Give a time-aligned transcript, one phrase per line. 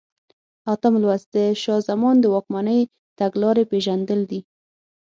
[0.73, 2.81] اتم لوست د شاه زمان د واکمنۍ
[3.19, 4.39] تګلارې پېژندل دي.